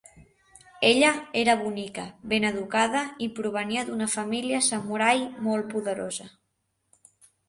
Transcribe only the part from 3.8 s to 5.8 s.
d'una família samurai molt